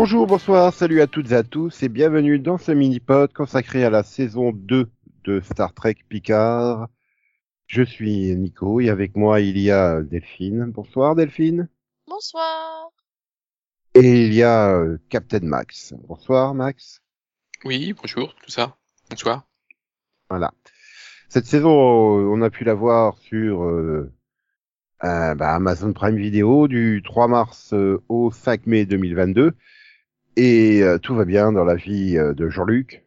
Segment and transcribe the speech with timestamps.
[0.00, 3.90] Bonjour, bonsoir, salut à toutes et à tous et bienvenue dans ce mini-pod consacré à
[3.90, 4.88] la saison 2
[5.24, 6.86] de Star Trek Picard.
[7.66, 10.66] Je suis Nico et avec moi il y a Delphine.
[10.66, 11.68] Bonsoir Delphine.
[12.06, 12.92] Bonsoir.
[13.94, 15.94] Et il y a euh, Captain Max.
[16.06, 17.02] Bonsoir Max.
[17.64, 18.76] Oui, bonjour, tout ça.
[19.10, 19.48] Bonsoir.
[20.30, 20.52] Voilà.
[21.28, 24.12] Cette saison, euh, on a pu la voir sur euh,
[25.02, 29.54] euh, bah, Amazon Prime Video du 3 mars euh, au 5 mai 2022.
[30.40, 33.04] Et euh, tout va bien dans la vie euh, de Jean-Luc,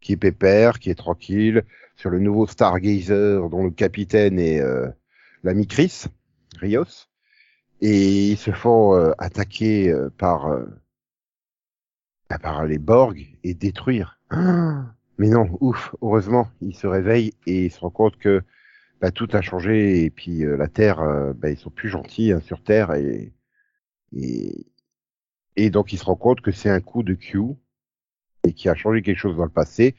[0.00, 1.62] qui est pépère, qui est tranquille,
[1.94, 4.88] sur le nouveau Stargazer dont le capitaine est euh,
[5.44, 6.06] l'ami Chris,
[6.56, 7.06] Rios.
[7.82, 10.50] Et ils se font euh, attaquer euh, par,
[12.28, 14.18] bah, par les Borg et détruire.
[14.30, 14.86] Ah
[15.18, 18.42] mais non, ouf, heureusement, il se réveille et il se rend compte que
[19.00, 20.98] bah, tout a changé et puis euh, la Terre,
[21.36, 23.32] bah, ils sont plus gentils hein, sur Terre et,
[24.16, 24.66] et
[25.58, 27.40] et donc il se rend compte que c'est un coup de Q
[28.44, 29.96] et qui a changé quelque chose dans le passé.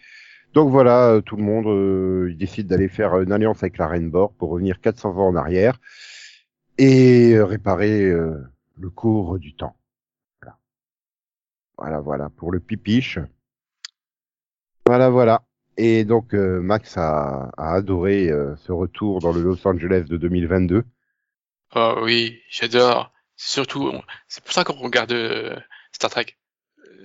[0.53, 4.09] Donc voilà, euh, tout le monde euh, décide d'aller faire une alliance avec la Reine
[4.09, 5.77] Borg pour revenir 400 ans en arrière
[6.77, 8.41] et euh, réparer euh,
[8.77, 9.75] le cours du temps.
[11.77, 11.99] Voilà.
[11.99, 13.19] voilà, pour le pipiche.
[14.85, 15.43] Voilà, voilà.
[15.75, 20.83] Et donc Max a, a adoré ce retour dans le Los Angeles de 2022.
[21.75, 23.13] Oh oui, j'adore.
[23.41, 23.93] C'est surtout,
[24.27, 25.55] c'est pour ça qu'on regarde euh,
[25.93, 26.35] Star Trek.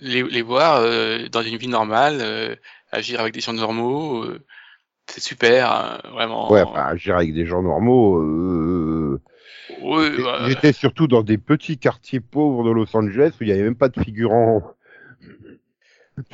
[0.01, 2.57] Les, les voir euh, dans une vie normale, euh,
[2.91, 4.27] agir avec des gens normaux,
[5.07, 6.51] c'est super, hein, vraiment.
[6.51, 8.19] Ouais, agir avec des gens normaux.
[8.19, 9.21] Euh,
[9.81, 10.49] Oui, ouais.
[10.49, 13.77] J'étais surtout dans des petits quartiers pauvres de Los Angeles où il n'y avait même
[13.77, 14.75] pas de figurants.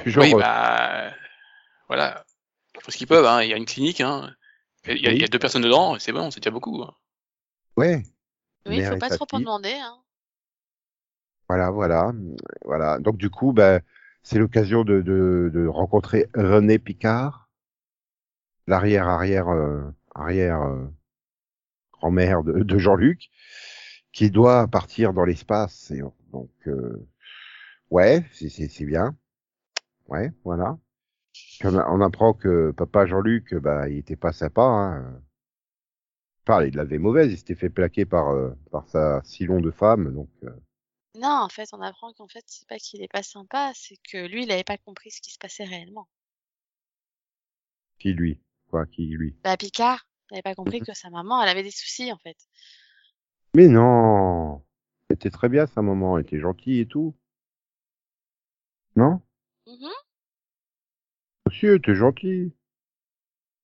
[0.07, 1.11] Genre, oui, bah,
[1.89, 2.25] voilà.
[2.75, 3.43] Ils font ce qu'ils peuvent, hein.
[3.43, 4.35] Il y a une clinique, hein.
[4.87, 6.83] Il y a, il y a deux personnes dedans, c'est bon, c'est déjà beaucoup.
[6.83, 6.95] hein.
[7.77, 8.03] ouais,
[8.71, 9.75] Oui, il Mère faut pas trop en demander.
[9.75, 9.99] Hein.
[11.49, 12.13] voilà, voilà,
[12.65, 12.99] voilà.
[12.99, 13.81] Donc du coup, ben,
[14.23, 17.49] c'est l'occasion de, de, de rencontrer René Picard,
[18.67, 19.83] l'arrière arrière euh,
[20.15, 20.87] arrière euh,
[21.93, 23.31] grand-mère de, de Jean-Luc,
[24.13, 25.91] qui doit partir dans l'espace.
[25.91, 26.03] Et
[26.33, 27.09] donc, euh,
[27.91, 29.17] ouais, c'est bien.
[30.09, 30.79] Ouais, voilà.
[31.63, 34.63] On, apprend que papa Jean-Luc, bah, il était pas sympa.
[34.63, 35.23] Hein.
[36.51, 37.33] Enfin, il l'avait mauvaise.
[37.33, 40.13] Il s'était fait plaquer par euh, par sa silon de femme.
[40.13, 40.51] Donc, euh,
[41.15, 44.27] Non, en fait, on apprend qu'en fait, c'est pas qu'il est pas sympa, c'est que
[44.27, 46.09] lui, il avait pas compris ce qui se passait réellement.
[47.99, 48.41] qui lui,
[48.71, 49.37] quoi, qui lui?
[49.45, 50.87] Bah, Picard, il avait pas compris Mhm.
[50.87, 52.39] que sa maman, elle avait des soucis, en fait.
[53.55, 54.63] Mais non,
[55.11, 56.17] c'était très bien sa maman.
[56.17, 57.15] Elle était gentille et tout.
[58.97, 59.21] Non,
[59.67, 59.91] Mhm.
[61.47, 62.55] monsieur, était gentil.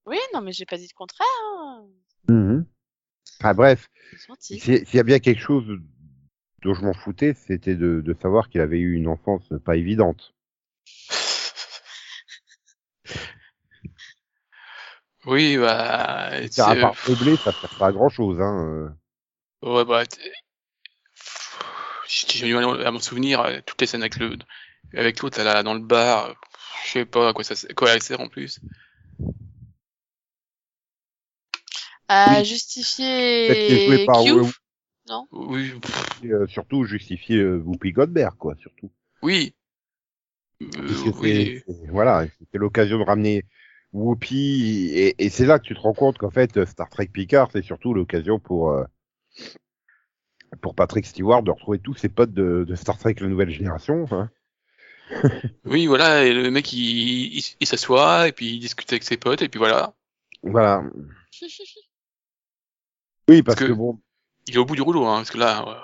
[0.04, 1.26] Oui, non, mais j'ai pas dit le contraire.
[1.54, 1.88] Hein.
[2.28, 2.66] Mhm.
[3.48, 3.88] Ah bref,
[4.40, 5.64] s'il y a bien quelque chose
[6.62, 10.34] dont je m'en foutais, c'était de, de savoir qu'il avait eu une enfance pas évidente.
[15.26, 18.40] Oui, bah, à part meubler, ça sert pas à grand chose.
[18.40, 18.94] Hein.
[19.62, 19.68] euh.
[19.68, 20.04] Ouais, bah,
[22.06, 24.14] j'ai du à m'en souvenir, euh, toutes les scènes avec
[24.94, 26.36] avec l'autre, là, dans le bar,
[26.84, 28.60] je sais pas à quoi ça, quoi elle sert en plus.
[32.08, 32.44] À Oui.
[32.44, 34.52] Justifier joué par Q, Will-
[35.08, 35.26] non?
[35.32, 35.72] Oui,
[36.22, 38.90] Et, euh, surtout justifier euh, Whoopi Goldberg, quoi, surtout.
[39.22, 39.54] oui.
[40.62, 41.62] Euh, oui.
[41.90, 43.44] voilà, c'était l'occasion de ramener
[43.92, 47.50] Whoopi, et, et c'est là que tu te rends compte qu'en fait, Star Trek Picard,
[47.52, 48.84] c'est surtout l'occasion pour euh,
[50.62, 54.06] pour Patrick Stewart de retrouver tous ses potes de, de Star Trek la nouvelle génération.
[54.12, 54.30] Hein.
[55.64, 59.16] Oui, voilà, et le mec, il, il, il s'assoit, et puis il discute avec ses
[59.16, 59.94] potes, et puis voilà.
[60.42, 60.82] Voilà.
[63.28, 64.00] Oui, parce, Parce que, que- bon,
[64.48, 65.74] Il est au bout du rouleau, hein, parce que là, ouais,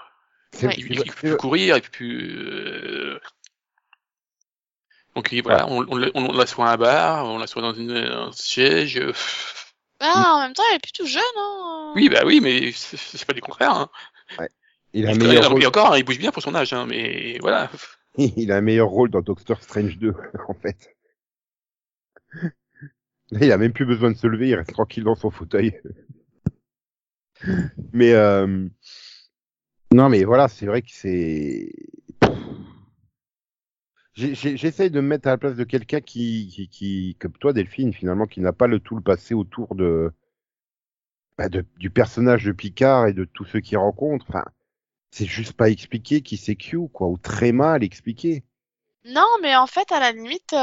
[0.52, 0.74] c'est Ouais.
[0.78, 2.38] il, il, il peut plus courir, il peut plus...
[2.38, 3.18] euh,
[5.14, 8.30] Donc il- voilà, on, on, on l'assoit à un bar, on l'assoit dans une, un
[8.32, 8.98] siège.
[8.98, 9.12] euh,
[10.00, 11.92] Ah, en même temps, elle est plutôt jeune, hein.
[11.96, 13.72] Oui, bah oui, mais c'est pas du contraire.
[13.74, 13.90] Hein.
[14.94, 15.62] il a un meilleur rôle.
[15.62, 17.70] et encore, hein, il bouge bien pour son âge, hein, mais voilà.
[18.18, 20.14] il a un meilleur rôle dans Doctor Strange 2,
[20.48, 20.94] en fait.
[23.30, 25.80] Là, il a même plus besoin de se lever, il reste tranquille dans son fauteuil.
[27.92, 28.68] Mais euh...
[29.92, 31.70] non, mais voilà, c'est vrai que c'est.
[34.14, 37.94] J'essaye de me mettre à la place de quelqu'un qui, qui, qui, comme toi, Delphine,
[37.94, 40.12] finalement, qui n'a pas le tout le passé autour de,
[41.38, 44.26] bah, du personnage de Picard et de tous ceux qu'il rencontre.
[44.28, 44.44] Enfin,
[45.10, 48.44] c'est juste pas expliqué qui c'est Q, quoi, ou très mal expliqué.
[49.04, 50.56] Non, mais en fait, à la limite, euh,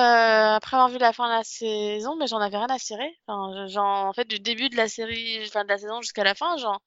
[0.56, 3.18] après avoir vu la fin de la saison, mais j'en avais rien à cirer.
[3.28, 6.24] Enfin, je- genre, en fait, du début de la série, enfin, de la saison jusqu'à
[6.24, 6.82] la fin, genre,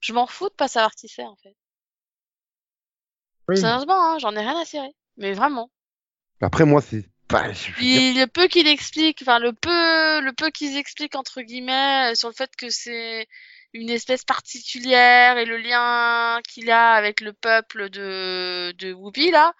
[0.00, 1.56] je m'en fous de pas savoir qui c'est, en fait.
[3.48, 3.56] Oui.
[3.58, 4.94] Sérieusement, hein, j'en ai rien à cirer.
[5.16, 5.70] Mais vraiment.
[6.40, 7.52] Après, moi, c'est pas.
[7.52, 11.14] je veux dire, Il, le peu qu'il explique, enfin le peu, le peu qu'ils expliquent
[11.16, 13.26] entre guillemets euh, sur le fait que c'est
[13.72, 19.54] une espèce particulière et le lien qu'il a avec le peuple de de Whoopi là,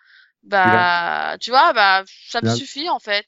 [0.45, 3.27] bah tu vois, bah ça me suffit en fait.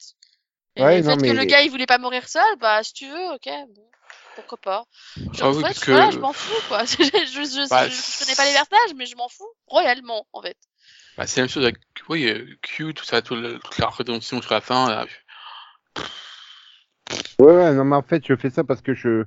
[0.76, 2.94] Et Ouais, le non, fait que le gars il voulait pas mourir seul, bah si
[2.94, 3.92] tu veux, ok, bon,
[4.34, 4.84] pourquoi pas.
[5.32, 6.84] Je, Ah en fait, voilà, je m'en fous quoi.
[6.86, 10.26] je, je, je, Bah, je- je connais pas les personnages, mais je m'en fous royalement
[10.32, 10.58] en fait.
[11.16, 11.78] Bah, c'est la même chose avec
[12.08, 14.88] oui, euh, Q, tout ça, tout le- toute la rédemption sur la fin.
[14.88, 15.06] Là.
[17.38, 19.24] Ouais, ouais, non, mais en fait, je fais ça parce que je,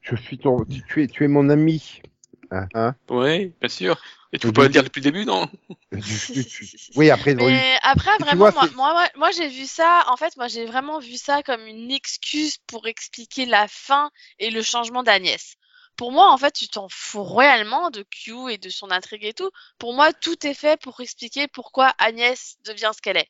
[0.00, 2.02] je suis ton, tu es, tu es mon ami.
[2.50, 4.00] Hein, hein Ouais, bien sûr.
[4.32, 5.48] Et tu peux pas le dire depuis le début, non
[6.96, 10.04] Oui, après, Mais après, vraiment, vois, moi, moi, moi, moi, j'ai vu ça.
[10.08, 14.50] En fait, moi, j'ai vraiment vu ça comme une excuse pour expliquer la fin et
[14.50, 15.56] le changement d'Agnès.
[15.96, 19.32] Pour moi, en fait, tu t'en fous réellement de Q et de son intrigue et
[19.32, 19.50] tout.
[19.78, 23.28] Pour moi, tout est fait pour expliquer pourquoi Agnès devient ce qu'elle est.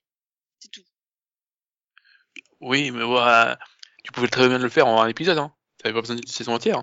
[0.59, 0.85] C'est tout.
[2.61, 3.55] Oui, mais ouais,
[4.03, 5.39] tu pouvais très bien le faire en un épisode.
[5.39, 5.53] Hein.
[5.79, 6.83] T'avais pas besoin d'une saison entière.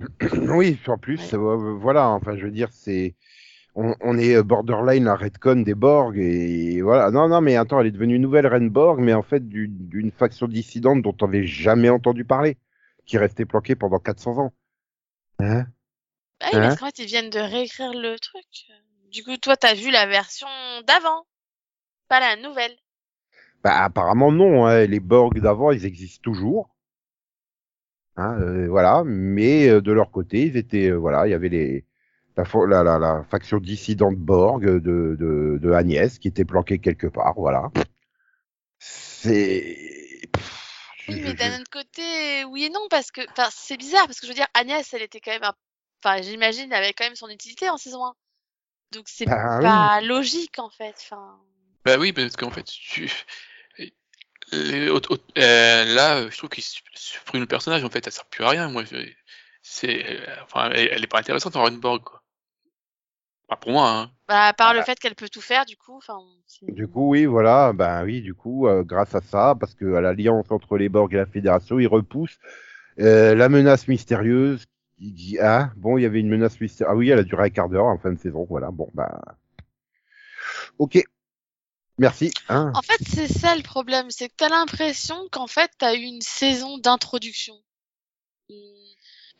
[0.48, 1.38] oui, en plus, Ouais.
[1.38, 3.14] euh, voilà, enfin, je veux dire, c'est,
[3.74, 7.10] on, on est euh, borderline la Redcon des Borg et voilà.
[7.10, 9.68] Non, non, mais attends, elle est devenue une nouvelle reine Borg, mais en fait, du-
[9.68, 12.56] d'une faction dissidente dont on n'avait jamais entendu parler,
[13.06, 14.52] qui restait planquée pendant 400 ans.
[15.40, 15.66] Hein?
[16.40, 16.60] Bah oui, Hein?
[16.62, 18.44] parce qu'en fait, ils viennent de réécrire le truc.
[19.12, 20.48] Du coup, toi, t'as vu la version
[20.86, 21.26] d'avant,
[22.08, 22.74] pas la nouvelle.
[23.62, 24.86] Bah, apparemment non, hein.
[24.86, 26.71] les Borg d'avant, ils existent toujours.
[28.16, 31.48] Hein, euh, voilà, mais euh, de leur côté, ils étaient, euh, voilà, il y avait
[31.48, 31.84] les,
[32.36, 36.78] la, fo- la, la, la faction dissidente Borg de, de, de Agnès qui était planquée
[36.78, 37.70] quelque part, voilà.
[38.78, 40.20] C'est.
[41.08, 44.26] Oui, mais d'un autre côté, oui et non, parce que, enfin, c'est bizarre, parce que
[44.26, 45.50] je veux dire, Agnès, elle était quand même,
[46.02, 48.14] enfin, j'imagine, elle avait quand même son utilité en saison 1.
[48.92, 49.62] Donc c'est Bah oui.
[49.62, 51.40] pas logique, en fait, enfin.
[51.84, 53.10] Bah oui, parce qu'en fait, tu...
[54.52, 57.84] les autres- autres- euh, là, euh, je trouve qu'ils sup- suppriment le personnage.
[57.84, 58.68] En fait, ça sert plus à rien.
[58.68, 58.84] Moi,
[59.62, 62.22] c'est, euh, enfin, elle, elle est pas intéressante en Borg, quoi.
[63.48, 64.10] Enfin, pour moi, hein.
[64.28, 64.84] Bah, à part Ah le bah.
[64.84, 66.00] fait qu'elle peut tout faire, du coup,
[66.68, 70.00] Du coup, oui, voilà, ben oui, du coup, euh, grâce à ça, parce que à
[70.00, 72.38] l'alliance entre les Borg et la Fédération, ils repoussent
[73.00, 74.66] euh, la menace mystérieuse.
[74.98, 76.92] qui dit ah bon, il y avait une menace mystérieuse.
[76.92, 78.70] Ah oui, elle a duré un quart d'heure en fin de saison, voilà.
[78.70, 79.20] Bon, bah,
[80.78, 81.02] ok,
[81.98, 82.32] merci.
[82.48, 82.72] Hein.
[82.74, 86.20] En fait, c'est ça le problème, c'est que t'as l'impression qu'en fait, t'as eu une
[86.20, 87.54] saison d'introduction.
[88.50, 88.56] Hum,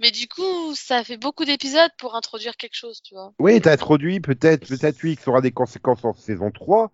[0.01, 3.33] Mais du coup, ça fait beaucoup d'épisodes pour introduire quelque chose, tu vois.
[3.39, 6.93] Oui, t'as introduit peut-être, peut-être oui, que ça aura des conséquences en saison 3.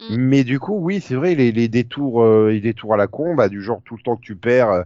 [0.00, 0.16] Mm.
[0.16, 3.34] Mais du coup, oui, c'est vrai, les, les détours, euh, les détours à la con,
[3.34, 4.82] bah, du genre tout le temps que tu perds euh,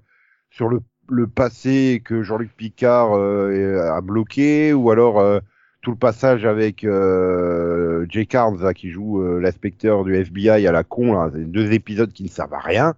[0.50, 5.40] sur le, le passé que Jean-Luc Picard euh, a bloqué, ou alors euh,
[5.80, 10.72] tout le passage avec euh, Jay Carnes là, qui joue euh, l'inspecteur du FBI à
[10.72, 12.94] la con, là, c'est deux épisodes qui ne servent à rien.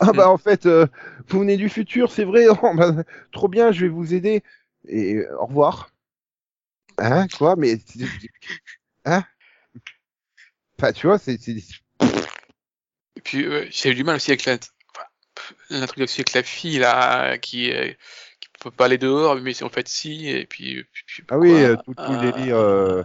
[0.00, 0.86] Ah bah en fait, euh,
[1.28, 4.42] vous venez du futur, c'est vrai, oh, bah, trop bien, je vais vous aider.
[4.88, 5.90] Et euh, au revoir.
[6.98, 7.78] Hein Quoi Mais
[9.04, 9.24] hein?
[10.78, 11.60] Enfin, tu vois, c'est Et
[13.22, 16.78] puis, euh, j'ai eu du mal aussi avec la, enfin, pff, l'introduction avec la fille,
[16.78, 17.96] là, qui, euh, qui
[18.60, 21.76] peut pas aller dehors, mais en fait si, et puis, puis- puis Ah oui, euh,
[21.76, 23.02] tout- tout le délire, euh,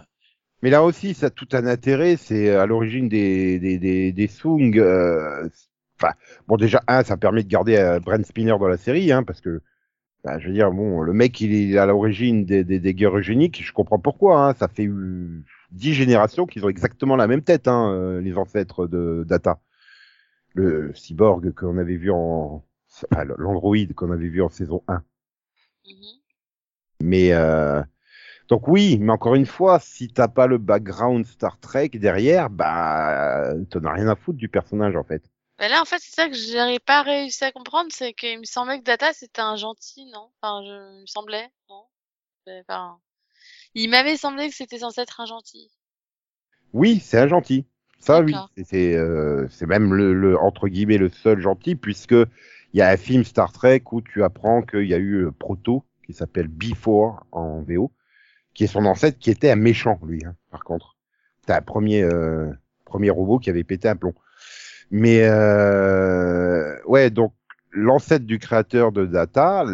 [0.62, 2.16] Mais là aussi, ça a tout un intérêt.
[2.16, 4.78] C'est à l'origine des des des, des Sung.
[4.78, 5.48] euh,
[6.00, 6.12] Enfin,
[6.48, 9.40] bon déjà un, ça permet de garder euh, Brent Spinner dans la série, hein, parce
[9.40, 9.62] que
[10.24, 13.16] bah, je veux dire, bon, le mec il est à l'origine des, des, des guerres
[13.18, 13.62] eugéniques.
[13.64, 14.48] Je comprends pourquoi.
[14.50, 18.36] Hein, ça fait euh, dix générations qu'ils ont exactement la même tête, hein, euh, les
[18.38, 19.60] ancêtres de Data,
[20.54, 22.64] le cyborg qu'on avait vu en,
[23.12, 25.02] enfin, l'androïde qu'on avait vu en saison 1.
[25.86, 26.20] Mhm.
[27.00, 27.82] Mais euh,
[28.48, 33.54] donc oui, mais encore une fois, si t'as pas le background Star Trek derrière, bah
[33.70, 35.24] t'en as rien à foutre du personnage en fait.
[35.58, 38.44] Bah là, en fait, c'est ça que j'avais pas réussi à comprendre, c'est qu'il me
[38.44, 40.30] semblait que Data, c'était un gentil, non?
[40.40, 40.94] Enfin, je...
[40.96, 41.86] il me semblait, non?
[42.46, 43.00] C'est- Enfin,
[43.74, 45.70] il m'avait semblé que c'était censé être un gentil.
[46.72, 47.66] Oui, c'est un gentil.
[47.98, 52.14] Ça oui, c'est euh, même le, le entre guillemets le seul gentil puisque
[52.76, 55.30] il y a un film Star Trek où tu apprends qu'il y a eu euh,
[55.30, 57.90] Proto qui s'appelle Before en VO,
[58.52, 60.22] qui est son ancêtre qui était un méchant lui.
[60.26, 60.94] Hein, par contre,
[61.46, 62.52] t'as un premier euh,
[62.84, 64.12] premier robot qui avait pété un plomb.
[64.90, 67.32] Mais euh, ouais, donc
[67.72, 69.64] l'ancêtre du créateur de Data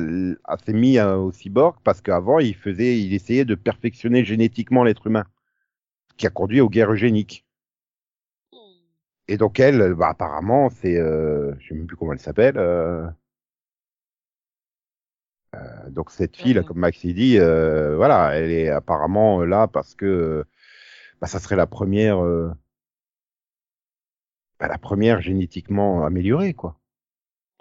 [0.65, 5.09] s'est mis euh, au cyborg parce qu'avant il faisait, il essayait de perfectionner génétiquement l'être
[5.09, 5.25] humain,
[6.13, 7.45] ce qui a conduit aux guerres eugéniques.
[9.33, 12.57] Et donc elle, bah, apparemment, c'est, euh, je sais même plus comment elle s'appelle.
[12.57, 13.05] Euh,
[15.55, 16.67] euh, donc cette fille, là, Mhm.
[16.67, 20.45] comme Maxi dit, euh, voilà, elle est apparemment là parce que
[21.21, 22.53] bah, ça serait la première, euh,
[24.59, 26.81] bah, la première génétiquement améliorée, quoi.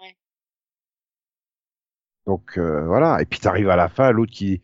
[0.00, 0.16] Ouais.
[2.26, 3.20] Donc euh, voilà.
[3.22, 4.62] Et puis t'arrives à la fin, l'autre qui,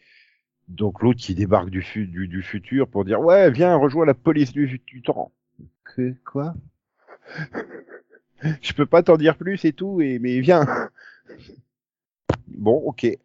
[0.69, 4.15] donc l'autre qui débarque du, fu- du, du futur pour dire ouais, viens, rejoins la
[4.15, 5.33] police du, du temps.
[5.85, 6.55] Que quoi?
[8.63, 10.65] Je peux pas t'en dire plus et tout, et mais viens.
[12.47, 13.05] Bon, ok.
[13.05, 13.19] Et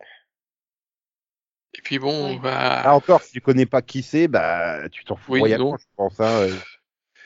[1.83, 2.39] puis bon, Oui.
[2.39, 5.77] bah, Là encore, si tu connais pas qui c'est, bah tu t'en fous Oui, royalement,
[5.77, 6.19] je pense.
[6.19, 6.48] Hein.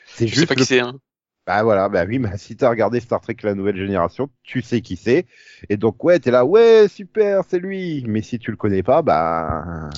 [0.06, 0.98] C'est je sais juste pas le qui c'est, hein.
[1.46, 4.82] Bah voilà, bah oui, bah si t'as regardé Star Trek la nouvelle génération, tu sais
[4.82, 5.26] qui c'est.
[5.70, 8.04] Et donc ouais, t'es là, ouais, super, c'est lui.
[8.06, 9.88] Mais si tu le connais pas, bah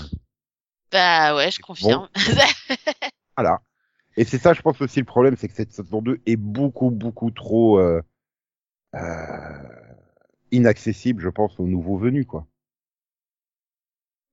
[0.92, 2.08] Bah ouais, je confirme.
[3.36, 3.60] voilà.
[4.20, 6.90] Et c'est ça, je pense aussi le problème, c'est que cette saison 2 est beaucoup,
[6.92, 8.00] beaucoup trop euh,
[8.96, 9.58] euh,
[10.52, 12.46] inaccessible, je pense, aux nouveaux venus, quoi.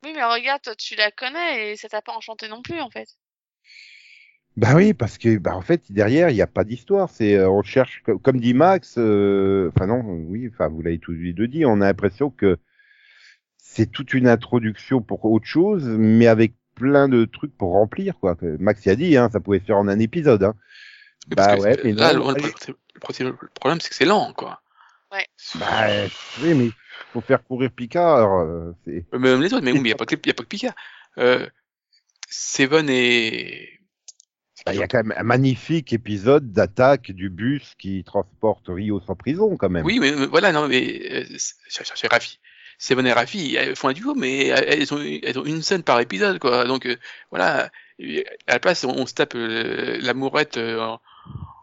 [0.04, 2.90] oui, mais regarde, toi, tu la connais et ça t'a pas enchanté non plus, en
[2.90, 3.08] fait.
[4.58, 7.10] Bah oui, parce que bah en fait derrière il n'y a pas d'histoire.
[7.12, 8.96] C'est euh, on cherche co- comme dit Max.
[8.98, 11.66] euh, Enfin non, oui, enfin vous l'avez tous les deux dit.
[11.66, 12.58] On a l'impression que
[13.60, 18.36] c'est toute une introduction pour autre chose, mais avec plein de trucs pour remplir quoi.
[18.60, 20.44] Max y a dit, hein, ça pouvait se faire en un épisode.
[20.44, 20.56] Hein.
[21.28, 22.44] Bah ouais, mais là, non, le, allez.
[22.68, 24.62] le- le problème- le problème, c'est que c'est lent, quoi.
[25.56, 26.08] Bah euh,
[26.42, 26.70] oui, mais
[27.14, 28.40] faut faire courir Picard.
[28.40, 30.48] euh, c'est Même les autres, mais il n'y a, pas que- y a pas que
[30.50, 30.74] Picard.
[31.18, 31.48] Euh,
[32.30, 33.80] Seven et...
[34.66, 39.00] bah, il y a quand même un magnifique épisode d'attaque du bus qui transporte Rio
[39.02, 39.86] sans prison quand même.
[39.86, 41.38] Oui, mais mais voilà, non, mais euh,
[41.70, 42.40] c'est Rafi.
[42.78, 46.00] Seven et Rafi, elles font un duo, mais elles ont, elles ont une scène par
[46.00, 46.66] épisode, quoi.
[46.66, 46.96] Donc euh,
[47.32, 47.72] voilà,
[48.48, 51.02] à la place, on, on se tape euh, l'amourette euh, en-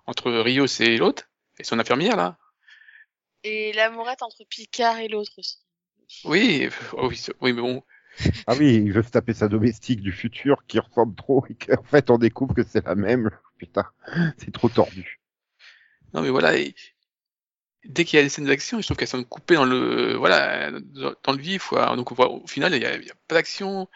[0.06, 1.24] entre Rios et l'autre,
[1.58, 2.36] et son infirmière, là.
[3.44, 5.58] Et l'amourette entre Picard et l'autre aussi.
[6.24, 7.82] Oui, oh oui, oui, mais bon.
[8.46, 11.82] Ah oui, il veut se taper sa domestique du futur qui ressemble trop et qu'en
[11.82, 13.30] fait on découvre que c'est la même.
[13.58, 13.84] Putain,
[14.38, 15.20] c'est trop tordu.
[16.12, 16.56] Non, mais voilà.
[16.56, 16.74] et
[17.84, 20.70] dès qu'il y a des scènes d'action, je trouve qu'elles sont coupées dans le, voilà,
[20.70, 21.96] dans, le vif, quoi.
[21.96, 23.88] Donc, on voit, au final, il y a, a pas d'action.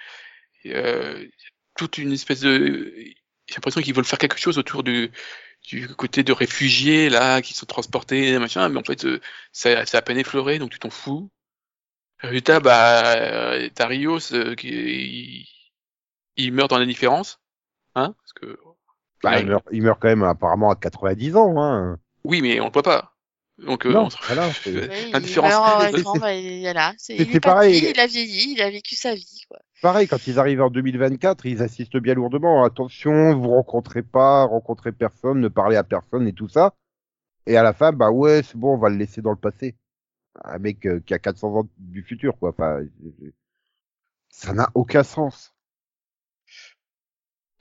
[0.67, 2.93] Euh, a toute une espèce de,
[3.49, 5.11] j'ai l'impression qu'ils veulent faire quelque chose autour du,
[5.63, 9.21] du côté de réfugiés, là, qui sont transportés, machin, mais en fait, euh,
[9.53, 11.31] ça, c'est à peine effleuré, donc tu t'en fous.
[12.21, 15.49] Résultat, bah, euh, euh, qui,
[16.37, 17.41] il, meurt dans l'indifférence.
[17.95, 18.59] Hein, parce que,
[19.23, 19.41] Bah, Ouais.
[19.41, 21.63] il, meurt, il meurt quand même apparemment à 90 ans.
[21.63, 21.99] Hein.
[22.25, 23.18] oui, mais on le voit pas.
[23.59, 24.49] Donc, euh, non, voilà.
[24.67, 25.51] Oui, meurt en
[26.99, 27.91] C'est- bah, pareil.
[27.91, 29.59] il a vieilli, il a vécu sa vie, quoi.
[29.81, 32.65] Pareil, quand ils arrivent en 2024, ils assistent bien lourdement.
[32.65, 36.75] Attention, vous rencontrez pas, rencontrez personne, ne parlez à personne et tout ça.
[37.47, 39.77] Et à la fin, bah ouais, c'est bon, on va le laisser dans le passé.
[40.45, 42.51] Un mec euh, qui a 400 ans du futur, quoi.
[42.51, 42.81] Enfin,
[44.31, 45.53] ça n'a aucun sens.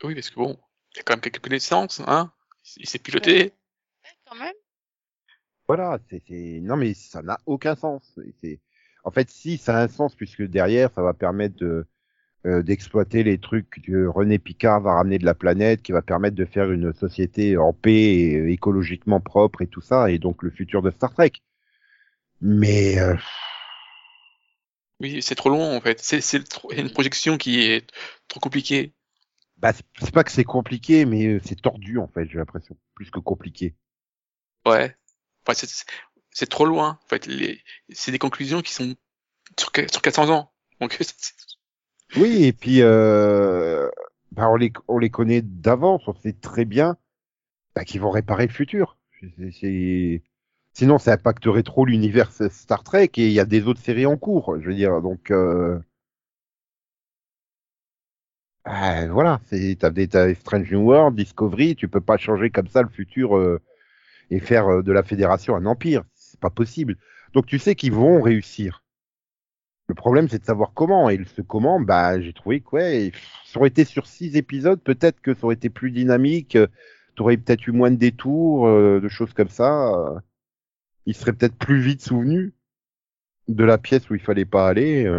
[0.03, 0.59] Oui, parce que bon,
[0.93, 2.31] il y a quand même quelques connaissances, hein.
[2.77, 3.43] Il s'est piloté.
[4.03, 4.53] Ouais, quand même.
[5.67, 6.21] Voilà, c'est,
[6.61, 8.17] non mais ça n'a aucun sens.
[8.41, 8.59] C'est,
[9.03, 11.85] en fait, si ça a un sens puisque derrière, ça va permettre de,
[12.45, 16.35] euh, d'exploiter les trucs que René Picard va ramener de la planète, qui va permettre
[16.35, 20.43] de faire une société en paix, et euh, écologiquement propre et tout ça, et donc
[20.43, 21.33] le futur de Star Trek.
[22.39, 23.15] Mais euh,
[25.01, 25.99] Oui, c'est trop long en fait.
[25.99, 26.21] C'est,
[26.71, 27.91] une projection qui est
[28.27, 28.93] trop compliquée.
[29.57, 32.77] bah, c'est, c'est pas que c'est compliqué, mais euh, c'est tordu en fait, j'ai l'impression,
[32.93, 33.75] plus que compliqué.
[34.65, 34.95] Ouais.
[35.53, 36.99] C'est, trop loin.
[37.05, 37.27] En fait,
[37.91, 38.95] c'est des conclusions qui sont
[39.59, 40.51] sur, qu- sur 400 ans.
[42.15, 43.89] Oui, et puis euh,
[44.31, 46.97] bah, on les on les connaît d'avance, on sait très bien
[47.75, 48.97] bah, qu'ils vont réparer le futur.
[50.71, 54.15] Sinon, ça impacterait trop l'univers Star Trek et il y a des autres séries en
[54.15, 54.57] cours.
[54.61, 55.77] Je veux donc euh...
[58.65, 59.39] ah, voilà,
[59.79, 63.59] t'as Strange New World, Discovery, tu peux pas changer comme ça le futur euh,
[64.29, 66.97] et faire euh, de la Fédération un empire, c'est pas possible.
[67.33, 68.83] Donc tu sais qu'ils vont réussir.
[69.87, 71.09] Le problème, c'est de savoir comment.
[71.09, 73.11] Et ce comment, bah, j'ai trouvé que ouais,
[73.45, 76.55] ça aurait été sur six épisodes, peut-être que ça aurait été plus dynamique.
[76.55, 76.67] euh,
[77.15, 79.91] T'aurais peut-être eu moins de détours, euh, de choses comme ça.
[81.07, 82.53] il serait peut-être plus vite souvenu
[83.47, 85.09] de la pièce où il fallait pas aller.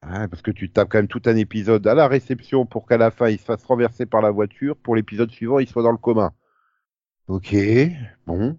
[0.00, 3.10] parce que tu tapes quand même tout un épisode à la réception pour qu'à la
[3.10, 5.98] fin il se fasse renverser par la voiture, pour l'épisode suivant il soit dans le
[5.98, 6.32] coma.
[7.26, 7.52] Ok,
[8.26, 8.58] bon,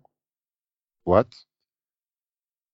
[1.05, 1.45] what?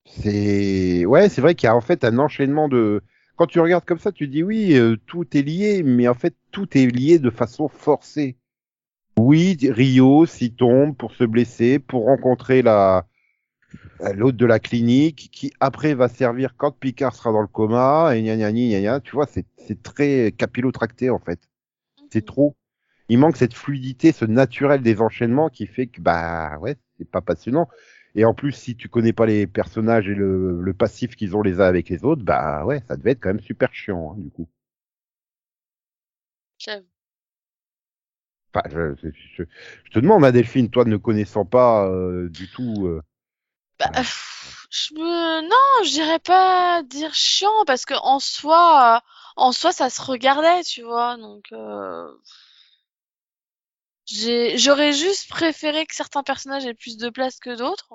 [0.06, 3.02] C'est ouais, c'est vrai qu'il y a en fait un enchaînement de.
[3.38, 6.36] Quand tu regardes comme ça, tu dis oui, euh, tout est lié, mais en fait
[6.52, 8.38] tout est lié de façon forcée.
[9.20, 13.08] Oui, Rio s'y tombe pour se blesser, pour rencontrer la
[14.02, 18.16] euh, l'autre de la clinique, qui après va servir quand Picard sera dans le coma,
[18.16, 19.00] et gna gna gna gna gna.
[19.02, 21.40] Tu vois, c'est c'est très capillotracté en fait.
[22.12, 22.56] C'est trop.
[23.12, 27.22] Il manque cette fluidité, ce naturel des enchaînements qui fait que bah ouais, c'est pas
[27.22, 27.70] passionnant.
[28.16, 31.42] Et en plus, si tu connais pas les personnages et le, le passif qu'ils ont
[31.44, 34.20] les uns avec les autres, bah ouais, ça devait être quand même super chiant hein,
[34.22, 34.50] du coup.
[36.58, 36.88] J'avoue.
[38.54, 39.44] Enfin, je, je, je-
[39.86, 42.86] je te demande, hein, Delphine, toi ne connaissant pas euh, du tout.
[42.88, 43.02] euh,
[43.80, 43.90] Bah,
[44.70, 45.42] je me...
[45.42, 49.04] Non, je dirais pas dire chiant parce que en soi,
[49.36, 51.18] en soi, ça se regardait, tu vois.
[51.18, 52.08] Donc, euh,
[54.58, 57.94] j'aurais juste préféré que certains personnages aient plus de place que d'autres.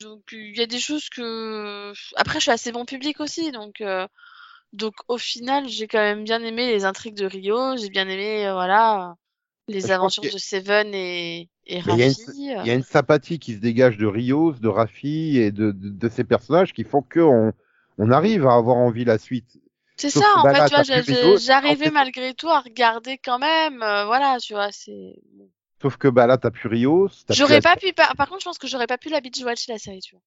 [0.00, 1.92] Donc, il y a des choses que.
[2.16, 4.06] Après, je suis assez bon public aussi, donc, euh,
[4.72, 7.76] donc au final, j'ai quand même bien aimé les intrigues de Rio.
[7.76, 9.14] J'ai bien aimé, euh, voilà,
[9.68, 12.32] les Je aventures a- de Seven et et Mais il y a une- Raffi.
[12.62, 15.88] Il y a une sympathie qui se dégage de Rios, de Raffi et de, de,
[15.90, 17.52] de ces personnages qui font que on,
[17.98, 19.60] on arrive à avoir envie la suite.
[20.00, 24.06] C'est ça, en bah, fait, tu vois, j'arrivais malgré tout à regarder quand même, euh,
[24.06, 25.14] voilà, tu vois, c'est...
[25.80, 26.76] Sauf que bah là, t'as plus plus
[27.30, 29.72] J'aurais pas pu, par, par contre, je pense que j'aurais pas pu la binge watcher
[29.72, 30.22] la série, tu vois.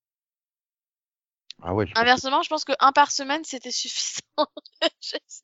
[1.62, 4.48] Ah ouais, je pense Inversement, je pense que un par semaine, c'était suffisant.
[5.02, 5.42] Je sais-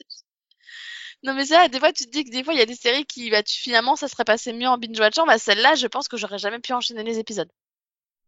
[1.23, 2.75] Non, mais ça, des fois, tu te dis que des fois, il y a des
[2.75, 5.87] séries qui, bah, tu, finalement, ça serait passé mieux en binge watchant, bah, celle-là, je
[5.87, 7.49] pense que j'aurais jamais pu enchaîner les épisodes.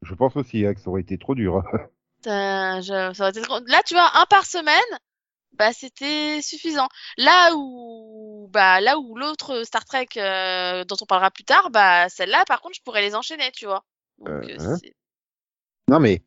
[0.04, 1.64] je pense aussi hein, que ça aurait été trop dur.
[2.24, 5.00] Je- ça aurait été trop- Là, tu vois, un par semaine,
[5.62, 6.88] bah, c'était suffisant.
[7.18, 12.10] Là où, bah, là où l'autre Star Trek, euh, dont on parlera plus tard, bah,
[12.10, 13.84] celle-là, par contre, je pourrais les enchaîner, tu vois.
[14.18, 14.78] Donc, Euh, euh, hein.
[15.88, 16.24] non mais.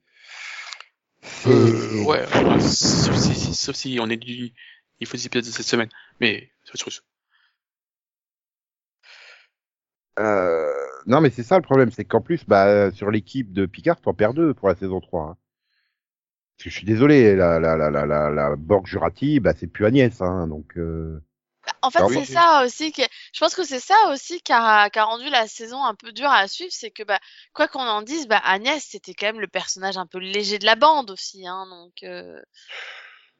[1.20, 2.24] c'est- Euh, ouais,
[2.60, 4.52] sauf si, si- sauf si on est du,
[5.00, 5.88] il faut des épisodes de cette semaine.
[6.20, 7.02] Mais, c'est autre chose.
[10.20, 10.70] Euh,
[11.06, 14.14] non mais c'est ça le problème, c'est qu'en plus, bah sur l'équipe de Picard, t'en
[14.14, 15.22] perds deux pour la saison 3.
[15.30, 15.36] hein.
[16.56, 19.66] Parce que je suis désolé, la la la la la, la Borg Jurati, bah c'est
[19.66, 20.76] plus Agnès, hein, donc.
[20.76, 21.20] Euh...
[21.80, 22.26] En fait, c'est oui.
[22.26, 25.94] ça aussi que je pense que c'est ça aussi qui a, rendu la saison un
[25.94, 27.18] peu dure à suivre, c'est que bah
[27.54, 30.66] quoi qu'on en dise, bah Agnès c'était quand même le personnage un peu léger de
[30.66, 32.38] la bande aussi, hein, donc euh,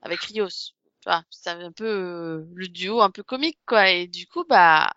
[0.01, 4.07] avec Rios, tu vois, c'est un peu euh, le duo un peu comique quoi, et
[4.07, 4.91] du coup bah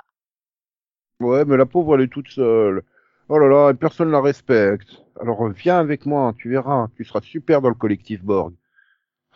[1.20, 2.84] Ouais, mais la pauvre, elle est toute seule.
[3.30, 4.90] Oh là là, personne la respecte.
[5.20, 8.54] Alors viens avec moi, tu verras, tu seras super dans le collectif Borg.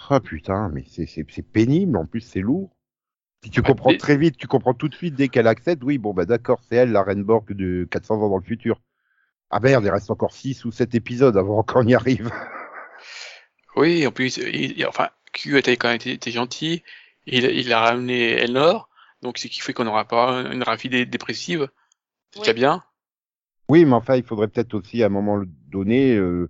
[0.09, 2.71] Ah putain, mais c'est c'est c'est pénible, en plus c'est lourd.
[3.43, 6.13] Si tu comprends très vite, tu comprends tout de suite dès qu'elle accède, oui, bon
[6.13, 8.81] bah d'accord, c'est elle la reine Borg de 400 ans dans le futur.
[9.51, 12.31] Ah merde, il reste encore 6 ou 7 épisodes avant qu'on y arrive.
[13.75, 16.83] Oui, en plus, il, il- enfin, Q était quand même été gentil.
[17.25, 18.89] Il, il a ramené Elnor.
[19.21, 21.69] Donc, c'est qui fait qu'on n'aura pas une Rafi dé- dépressive.
[22.31, 22.45] C'est Oui.
[22.47, 22.83] déjà bien.
[23.71, 26.49] Oui, mais enfin, il faudrait peut-être aussi à un moment donné euh,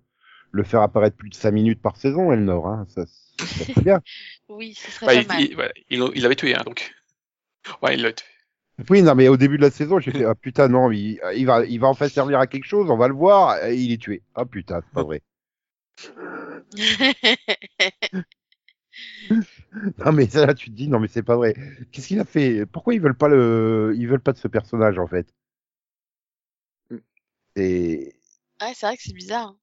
[0.51, 2.67] le faire apparaître plus de 5 minutes par saison, Elnor.
[2.67, 2.85] Hein.
[2.89, 4.01] Ça, ça serait bien.
[4.49, 5.49] oui, ce serait Bah, pas il, mal.
[5.49, 6.93] il, voilà, il, l'a- il l'avait tué, hein, donc.
[7.81, 8.25] Ouais, il l'a tué.
[8.89, 11.45] Oui, non, mais au début de la saison, j'ai fait ah putain non, il, il
[11.45, 14.01] va, il va enfin servir à quelque chose, on va le voir, et il est
[14.01, 14.23] tué.
[14.35, 15.21] Ah putain, c'est pas vrai.
[19.97, 21.53] Non mais ça là, tu te dis non mais c'est pas vrai.
[21.91, 22.65] Qu'est-ce qu'il a fait?
[22.65, 25.33] Pourquoi ils veulent pas le, ils veulent pas de ce personnage en fait?
[27.55, 28.13] Et
[28.61, 29.55] ouais, c'est vrai que c'est bizarre.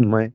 [0.00, 0.32] ouais.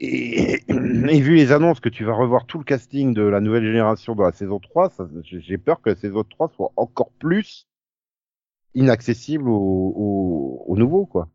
[0.00, 3.64] Et, et vu les annonces que tu vas revoir tout le casting de la nouvelle
[3.64, 7.66] génération dans la saison 3, ça- j'ai peur que la saison 3 soit encore plus
[8.74, 11.28] inaccessible aux, aux, aux nouveaux quoi.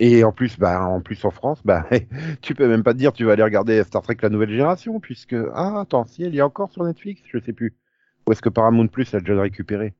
[0.00, 1.86] Et en plus, bah, en plus en France, bah,
[2.42, 4.98] tu peux même pas te dire tu vas aller regarder Star Trek la nouvelle génération,
[5.00, 7.76] puisque ah attends, si elle y est encore sur Netflix, je sais plus.
[8.26, 9.94] Ou est-ce que Paramount Plus a déjà récupéré?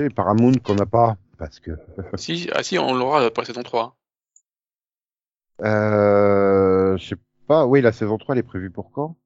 [0.00, 1.72] Et Paramount qu'on n'a pas, parce que
[2.16, 3.96] Si, ah si, on l'aura pour la saison 3.
[5.62, 7.66] euh, je sais pas.
[7.66, 9.16] Oui, la saison 3 elle est prévue pour quand?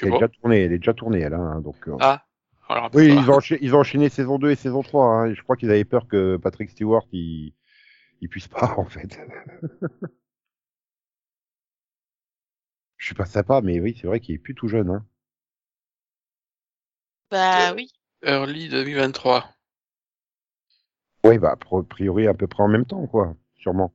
[0.00, 1.34] Elle est déjà tournée, elle est déjà tournée elle.
[1.34, 1.88] Hein, donc.
[1.88, 2.24] euh, Ah.
[2.68, 5.04] Alors, Oui, ils ont, enchaîné, ils ont enchaîné saison 2 et saison 3.
[5.06, 7.52] Hein, et je crois qu'ils avaient peur que Patrick Stewart il,
[8.20, 9.20] il puisse pas en fait.
[12.96, 14.88] je suis pas sympa, mais oui, c'est vrai qu'il est plus tout jeune.
[14.90, 15.04] Hein.
[17.30, 17.90] Bah oui.
[18.22, 19.44] Early 2023.
[21.24, 23.94] Oui, bah a priori à peu près en même temps, quoi, sûrement.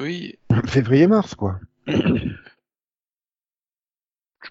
[0.00, 0.38] Oui.
[0.66, 1.60] Février-mars, quoi.
[1.86, 2.32] je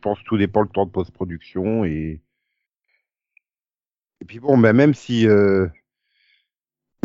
[0.02, 2.22] pense que tout dépend le temps de post-production et
[4.20, 5.68] et puis bon, bah, même si euh...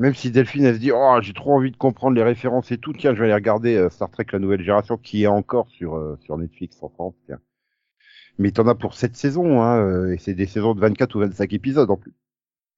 [0.01, 2.79] même si Delphine elle se dit oh j'ai trop envie de comprendre les références et
[2.79, 5.68] tout, tiens je vais aller regarder euh, Star Trek la nouvelle génération qui est encore
[5.71, 7.40] sur euh, sur Netflix en France, tiens.
[8.38, 11.21] Mais t'en as pour cette saison, hein, euh, et c'est des saisons de 24 ou
[11.21, 12.14] 25 épisodes en plus.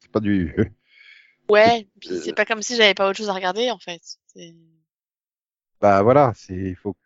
[0.01, 0.55] C'est pas du
[1.49, 4.03] Ouais, puis Euh, c'est pas comme si j'avais pas autre chose à regarder en fait.
[4.27, 4.55] C'est-
[5.81, 6.97] bah voilà, c'est il faut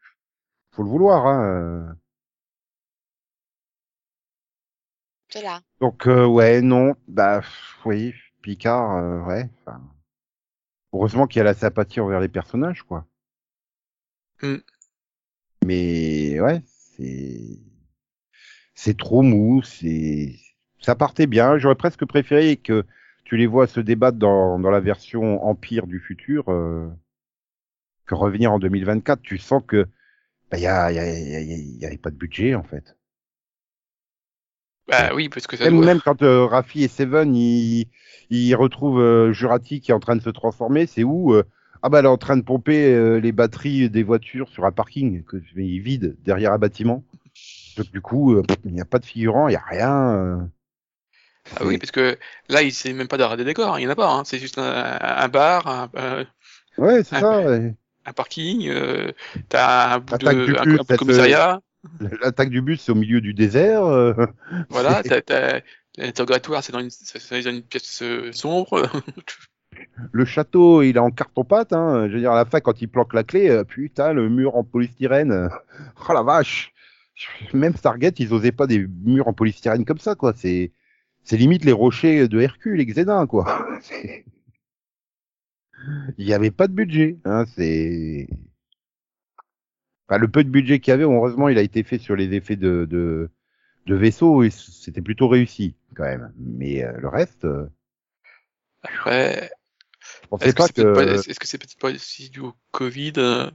[0.73, 1.45] faut le vouloir, hein.
[1.45, 1.95] euh.
[5.31, 5.63] C'est là.
[5.81, 7.41] Donc euh, ouais, non, bah
[7.85, 9.49] oui, Picard, euh, ouais.
[9.67, 9.81] enfin,
[10.93, 13.07] Heureusement qu'il y a la sympathie envers les personnages, quoi.
[14.41, 14.59] Hmm.
[15.65, 17.59] Mais ouais, c'est
[18.75, 20.37] c'est trop mou, c'est
[20.81, 21.59] ça partait bien.
[21.59, 22.85] J'aurais presque préféré que
[23.29, 26.89] tu les vois se débattre dans dans la version Empire du futur euh,
[28.07, 29.23] que revenir en 2024.
[29.23, 29.87] Tu sens que
[30.51, 32.97] bah y a y a, y a- y avait pas de budget en fait.
[34.89, 35.85] Bah oui, parce que ça Même, doit...
[35.85, 37.87] même quand euh, Raffi et Seven ils,
[38.31, 41.43] ils retrouvent euh, Jurati qui est en train de se transformer, c'est où euh,
[41.83, 45.25] Ah bah elle est en train de pomper les batteries des voitures sur un parking
[45.25, 47.05] que il vide derrière un bâtiment.
[47.77, 50.51] Donc du coup, il n'y a pas de figurant, il n'y a rien.
[51.53, 51.57] Euh.
[51.61, 53.87] Ah oui, parce que là, il sait même pas d'arrêt des décors, hein, il y
[53.87, 54.11] en a pas.
[54.11, 54.23] Hein.
[54.25, 56.27] C'est juste un, un bar, un, un-
[56.79, 57.41] Ouais, c'est ça.
[57.41, 57.75] ouais.
[58.07, 59.13] un parking, euh,
[59.49, 61.61] t'as un bout de, L'attaque du un, bus, commissariat,
[62.23, 63.85] L'attaque du bus, c'est au milieu du désert.
[63.85, 64.15] euh.
[64.69, 65.61] voilà, c'est- t'as, t'as,
[65.97, 68.89] l'interrogatoire, c'est dans une, c'est c'est dans une pièce euh, sombre.
[70.13, 71.73] Le château, il est en carton-pâte.
[71.73, 72.09] Hein.
[72.09, 74.57] Je veux dire, à la fin, quand il planque la clé, euh, putain, le mur
[74.57, 75.31] en polystyrène.
[75.33, 75.49] euh,
[76.09, 76.73] Oh la vache
[77.53, 80.33] Même Stargate, ils osaient pas des murs en polystyrène comme ça, quoi.
[80.37, 80.73] C'est,
[81.29, 83.69] c'est limite les rochers de Hercule et Xénin, quoi.
[86.19, 87.19] Il n'y avait pas de budget.
[87.25, 87.45] Hein.
[87.55, 88.29] C'est...
[90.09, 92.35] Enfin, le peu de budget qu'il y avait, heureusement, il a été fait sur les
[92.35, 93.31] effets de, de,
[93.87, 96.33] de vaisseau et c'était plutôt réussi, quand même.
[96.39, 97.67] Mais euh, le reste, euh,
[98.83, 99.51] Après,
[100.41, 100.93] est-ce que peut-être que...
[100.93, 103.51] pas, est-ce que c'est peut-être pas aussi dû au Covid euh,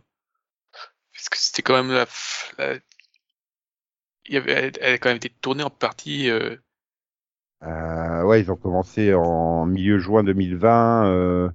[1.14, 2.80] Parce que c'était quand même la, f- la-
[4.26, 6.30] il y avait, elle, elle a quand même été tournée en partie.
[6.30, 6.56] Euh,
[7.66, 11.50] Euh, ouais, ils ont commencé en milieu juin 2020, euh,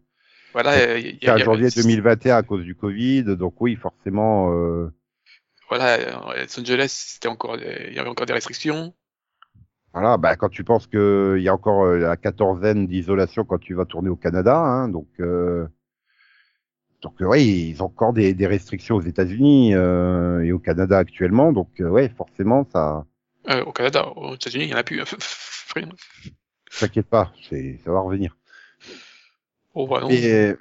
[0.53, 3.25] voilà, il y a- janvier 2021 à cause du Covid.
[3.37, 4.53] Donc oui, forcément.
[4.55, 4.91] Euh,
[5.69, 8.95] Voilà, à Los Angeles, c'était encore, il y avait encore des restrictions.
[9.93, 13.59] voilà, bah, quand tu penses que il y a encore euh, la quatorzaine d'isolation quand
[13.59, 15.67] tu vas tourner au Canada, hein, donc euh,
[17.03, 20.97] donc euh, ouais, ils ont encore des, des restrictions aux États-Unis euh, et au Canada
[20.99, 21.53] actuellement.
[21.53, 23.05] Donc euh, ouais, forcément, ça,
[23.51, 25.05] Euh, au Canada, aux États-Unis, il y en a plus.
[25.75, 25.89] Rien.
[26.79, 28.37] t'inquiète pas, c'est ça va revenir.
[29.75, 30.11] Oh, bah non.
[30.11, 30.57] Et,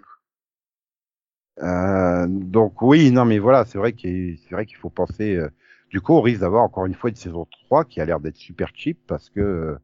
[1.59, 5.35] euh, donc oui, non mais voilà, c'est vrai qu'il c'est vrai qu'il faut penser.
[5.35, 5.49] euh,
[5.89, 8.35] du coup, on risque d'avoir encore une fois une saison 3 qui a l'air d'être
[8.37, 9.77] super cheap parce que euh,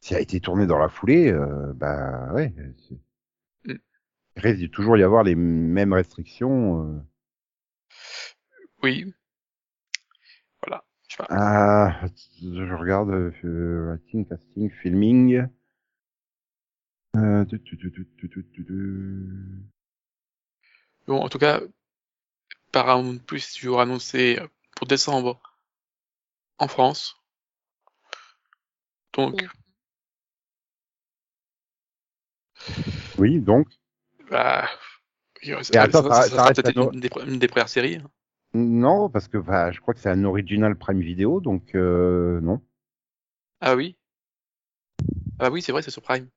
[0.00, 2.54] si elle a été tournée dans la foulée, euh, bah ouais,
[2.88, 3.00] c'est-
[3.66, 3.78] Mm.
[4.36, 6.84] il risque de toujours y avoir les mêmes restrictions.
[6.84, 7.00] euh.
[8.82, 9.12] Oui.
[11.28, 12.00] Ah,
[12.40, 15.46] je regarde euh, writing, casting, filming.
[17.16, 17.44] Euh,
[21.06, 21.60] bon, en tout cas,
[22.72, 24.38] Paramount Plus toujours annoncé
[24.76, 25.40] pour décembre
[26.58, 27.16] en France.
[29.14, 29.44] Donc.
[33.18, 33.66] Oui, donc.
[34.30, 34.68] Bah,
[35.62, 36.76] ça, attends, ça, être
[37.26, 37.96] une, des premières séries.
[37.96, 38.10] Hein.
[38.54, 42.60] Non, parce que bah, je crois que c'est un original Prime Video, donc euh, non.
[43.60, 43.96] Ah oui.
[45.38, 46.28] Ah oui, c'est vrai, c'est sur Prime.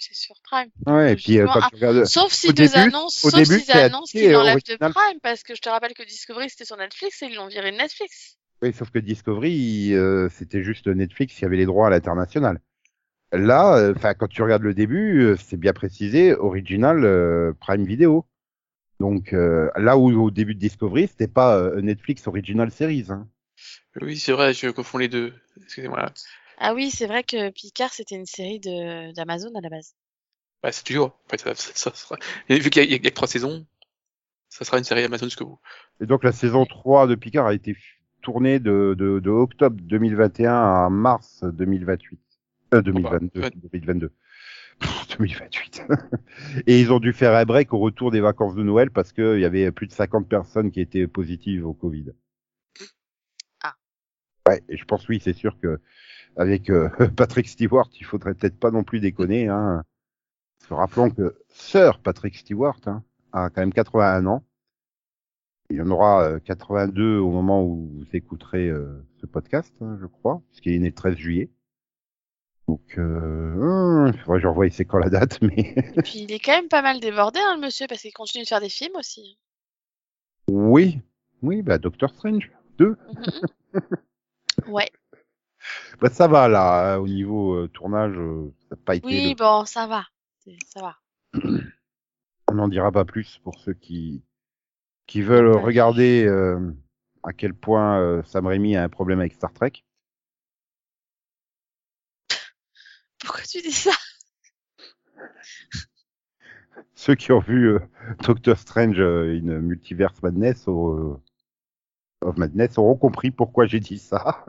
[0.00, 0.68] C'est sur Prime.
[0.86, 3.30] Ouais, et puis euh, Justement, quand tu regardes, Sauf si Au ils début- annoncent, au
[3.30, 4.76] sauf début, c'est annoncent qu'ils l'enlèvent de.
[4.76, 7.72] Prime, parce que je te rappelle que Discovery c'était sur Netflix et ils l'ont viré
[7.72, 8.38] de Netflix.
[8.62, 12.60] oui, sauf que Discovery, euh, c'était juste Netflix qui avait les droits à l'international.
[13.32, 18.24] Là, euh, enfin, quand tu regardes le début, c'est bien précisé, original euh, Prime Video.
[19.00, 23.06] Donc euh, là où au début de Discovery, c'était pas euh, Netflix Original Series.
[23.10, 23.28] Hein.
[24.00, 25.32] Oui, c'est vrai, je confonds les deux.
[25.62, 26.12] Excusez-moi.
[26.58, 29.94] Ah oui, c'est vrai que Picard c'était une série de d'Amazon à la base.
[30.62, 31.18] Bah, c'est toujours.
[31.26, 32.16] En fait, ça, ça, ça sera...
[32.48, 33.64] Et vu qu'il y, y a que trois saisons,
[34.48, 35.60] ça sera une série Amazon jusqu'au bout.
[36.00, 37.76] Et donc la saison 3 de Picard a été
[38.22, 42.18] tournée de, de, de octobre 2021 à mars 2028.
[42.74, 43.40] Euh, 2022.
[43.40, 43.50] ouais.
[43.54, 44.12] 2022.
[45.08, 45.86] Pff, 2028.
[46.66, 49.40] Et ils ont dû faire un break au retour des vacances de Noël parce qu'il
[49.40, 52.12] y avait plus de 50 personnes qui étaient positives au Covid.
[53.62, 53.74] Ah.
[54.48, 55.80] Ouais, et je pense oui, c'est sûr que
[56.36, 59.48] avec euh, Patrick Stewart, il faudrait peut-être pas non plus déconner.
[59.48, 59.84] Hein.
[60.70, 64.44] Rappelons que Sir Patrick Stewart hein, a quand même 81 ans.
[65.70, 69.98] Il y en aura euh, 82 au moment où vous écouterez euh, ce podcast, hein,
[70.00, 71.50] je crois, puisqu'il est né le 13 juillet.
[72.68, 76.32] Donc, euh, hum, faudrait que je revoie c'est quand la date, mais Et puis il
[76.32, 78.68] est quand même pas mal débordé, hein, le monsieur, parce qu'il continue de faire des
[78.68, 79.38] films aussi.
[80.48, 81.00] oui,
[81.42, 82.96] oui, bah Doctor Strange 2.
[84.66, 84.90] Ouais.
[86.00, 89.06] Bah ça va là, hein, au niveau euh, tournage, euh, ça n'a pas été.
[89.06, 90.04] Oui, le- bon, ça va.
[90.72, 90.96] Ça va.
[92.48, 94.22] On n'en dira pas plus pour ceux qui
[95.06, 96.72] qui veulent regarder euh,
[97.24, 99.72] à quel point euh, Sam Raimi a un problème avec Star Trek.
[103.20, 103.92] Pourquoi tu dis ça?
[106.94, 107.78] Ceux qui ont vu euh,
[108.24, 111.20] Doctor Strange euh, in Multiverse Madness au,
[112.20, 114.44] of Madness auront compris pourquoi j'ai dit ça.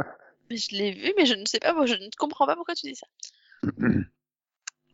[0.49, 2.75] Mais je l'ai vu, mais je ne sais pas, moi, je ne comprends pas pourquoi
[2.75, 3.07] tu dis ça.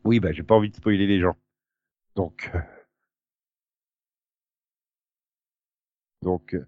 [0.04, 1.36] oui, bah j'ai pas envie de spoiler les gens.
[2.14, 2.60] Donc, euh,
[6.22, 6.66] donc, euh,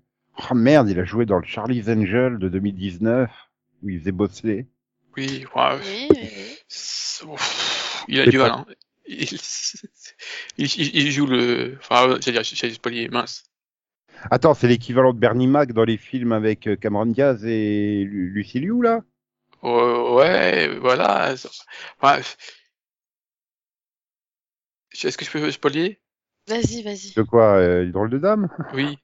[0.50, 3.30] oh merde, il a joué dans le Charlie's Angel de 2019
[3.82, 4.66] où il faisait bosser.
[5.16, 6.58] Oui, ouais, Oui, oui, oui.
[6.68, 8.58] c'est- ouf, il a C'est du pas- mal.
[8.60, 8.66] Hein.
[9.10, 9.22] Il,
[10.58, 11.76] il, il- il joue le.
[11.80, 13.44] Enfin, j'allais dire, j'allais spoiler, mince.
[14.30, 18.30] Attends, c'est l'équivalent de Bernie Mac dans les films avec euh, Cameron Diaz et Lu-
[18.30, 19.00] Lucy Liu là?
[19.64, 21.34] Euh, ouais, voilà.
[22.00, 22.20] Enfin,
[24.92, 26.00] Est-ce que je peux spoiler
[26.48, 27.12] Vas-y, vas-y.
[27.14, 28.48] De quoi euh, les drôles de dame?
[28.74, 28.98] Oui.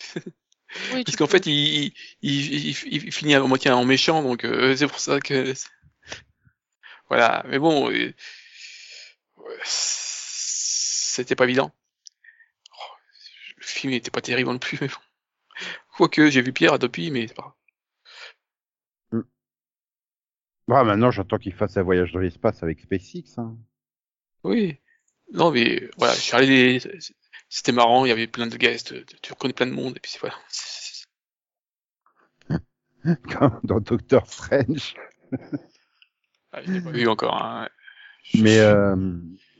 [0.94, 1.52] Oui, qu'en fait, il,
[1.86, 5.52] il, il, il- il finit à moitié en méchant, donc euh, c'est pour ça que.
[7.08, 7.44] Voilà.
[7.48, 8.12] Mais bon, euh,
[9.64, 11.72] c'était pas évident.
[12.72, 12.94] Oh,
[13.58, 14.94] Le film n'était pas terrible non plus, mais bon.
[15.96, 19.24] Quoique, j'ai vu Pierre depuis, mais c'est pas grave.
[20.68, 23.38] Ah, maintenant j'attends qu'il fasse un voyage dans l'espace avec SpaceX.
[23.38, 23.56] Hein.
[24.42, 24.78] Oui.
[25.32, 26.80] Non, mais voilà, je suis allé,
[27.48, 30.10] c'était marrant, il y avait plein de guests, tu reconnais plein de monde, et puis
[30.12, 30.36] c'est voilà.
[33.38, 34.94] Comme dans Doctor Strange.
[36.52, 37.40] Ah, je l'ai pas vu encore.
[37.42, 37.68] Hein.
[38.34, 38.96] Mais euh,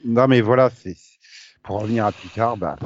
[0.05, 0.97] non, mais voilà, c'est
[1.63, 2.77] pour revenir à Picard, bah,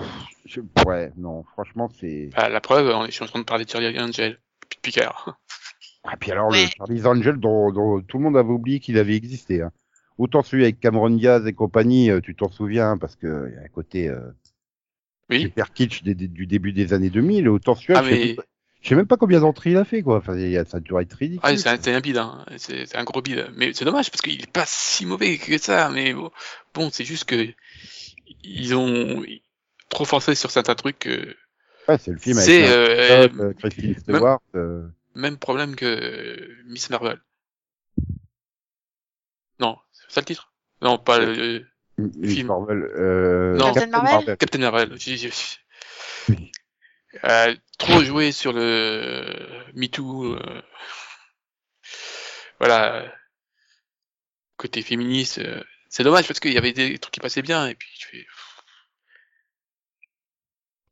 [0.46, 2.30] je, ouais, non, franchement, c'est.
[2.34, 4.76] Ah, la preuve, on est, je suis en train de parler de Charlie Angel, puis
[4.76, 5.38] de Picard.
[6.02, 6.64] Ah, puis alors Ouais.
[6.64, 9.60] le Charlie's Angel, dont, dont tout le monde avait oublié qu'il avait existé.
[9.60, 9.70] Hein.
[10.16, 13.58] Autant celui avec Cameron Diaz et compagnie, euh, tu t'en souviens parce que il y
[13.58, 14.18] a un côté euh,
[15.30, 15.42] Oui.
[15.42, 17.48] super kitsch des- des- du début des années 2000.
[17.48, 18.44] Autant celui-là, Ah, je, sais mais même pas,
[18.82, 20.16] je sais même pas combien d'entrées il a fait, quoi.
[20.18, 21.40] Enfin, il y a- ça doit être ridicule.
[21.44, 22.44] ah, c'est un, un bide, hein.
[22.56, 23.50] c'est un gros bide.
[23.56, 25.88] Mais c'est dommage parce qu'il est pas si mauvais que ça.
[25.90, 26.30] Mais bon,
[26.74, 27.48] bon c'est juste que
[28.42, 29.22] ils ont
[29.88, 30.98] trop forcé sur certains trucs.
[30.98, 31.36] que
[31.88, 34.40] Ouais, c'est le film avec euh, euh, Kristen Stewart.
[34.54, 37.18] euh, même problème que Miss Marvel.
[39.58, 40.52] Non, c'est ça le titre?
[40.82, 41.66] Non, pas le,
[42.24, 42.46] Film.
[42.48, 42.82] Marvel.
[42.96, 43.72] Euh, Non.
[43.72, 44.94] Captain Marvel Captain Marvel.
[44.98, 45.30] J'ai- j'ai-
[46.28, 46.52] Oui.
[47.24, 50.34] Euh, trop joué sur le MeToo.
[50.34, 50.62] euh,
[52.58, 53.12] Voilà.
[54.56, 55.38] Côté féministe.
[55.38, 58.06] euh, C'est dommage parce qu'il y avait des trucs qui passaient bien et puis je
[58.06, 58.26] fais.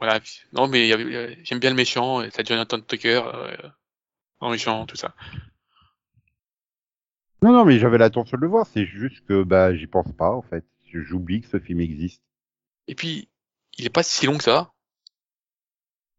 [0.01, 0.21] Voilà.
[0.53, 2.23] Non, mais avait- euh, j'aime bien le méchant.
[2.23, 3.57] et T'as Jonathan Tucker euh,
[4.41, 5.15] en méchant, tout ça.
[7.43, 8.67] Non, non, mais j'avais l'intention de le voir.
[8.67, 10.65] C'est juste que bah j'y pense pas en fait.
[10.93, 12.23] J'oublie que ce film existe.
[12.87, 13.29] Et puis,
[13.77, 14.73] il est pas si long que ça.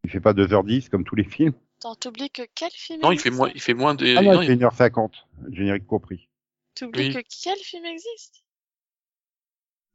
[0.04, 1.54] Il fait pas 2h10 comme tous les films.
[1.78, 4.16] Attends, t'oublies que quel film Non, il fait moins, il fait moins de.
[4.16, 6.28] Ah non, non, il fait 1h50, générique compris.
[6.74, 7.14] T'oublies Oui.
[7.14, 8.44] que quel film existe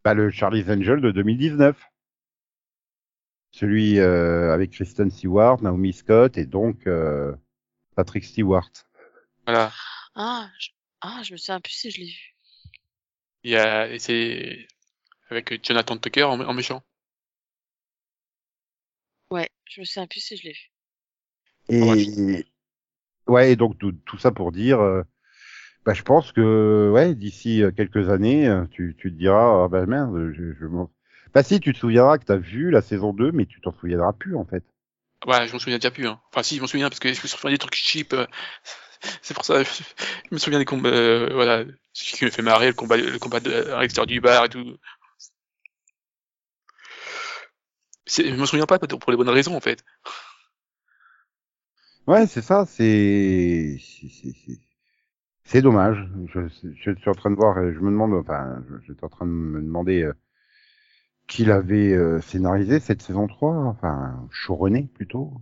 [0.04, 1.78] Bah, le Charlie's Angel de 2019.
[3.52, 7.34] Celui euh, avec Kristen Stewart, Naomi Scott et donc euh,
[7.96, 8.70] Patrick Stewart.
[9.46, 9.72] Voilà.
[10.16, 10.70] ah je...
[11.02, 12.35] ah, je me souviens plus si je l'ai vu.
[13.46, 14.68] Il y a, et c'est
[15.30, 16.84] avec Jonathan Tucker en, en méchant.
[19.30, 20.72] Ouais, je me souviens plus si je l'ai vu.
[21.70, 22.46] Et
[23.28, 25.04] ouais, et donc tout, tout ça pour dire, euh,
[25.86, 29.68] bah, je pense que ouais, d'ici euh, quelques années, euh, tu, tu te diras, ah
[29.70, 30.92] bah merde, je, je m'en-
[31.34, 34.14] Bah si, tu te souviendras que t'as vu la saison 2, mais tu t'en souviendras
[34.14, 34.64] plus en fait.
[35.26, 36.08] Ouais, je m'en souviens déjà plus.
[36.08, 36.22] Hein.
[36.32, 38.14] Enfin, si, je m'en souviens parce que je me souviens des trucs cheap.
[38.14, 38.28] euh,
[39.22, 39.84] C'est pour ça, je, je
[40.32, 40.90] me souviens des combats.
[40.90, 44.22] euh, voilà, ce qui me fait marrer, le combat, le combat de, à l'extérieur du
[44.22, 44.78] bar et tout.
[48.08, 49.84] Je me souviens pas pour les bonnes raisons en fait.
[52.08, 53.78] Ouais, c'est ça, c'est
[55.44, 55.98] c'est- dommage.
[56.34, 59.26] Je, je suis en train de voir, je me demande, enfin, je- j'étais en train
[59.26, 60.14] de me demander euh,
[61.28, 65.40] qui l'avait euh, scénarisé cette saison 3, enfin, showrunné plutôt.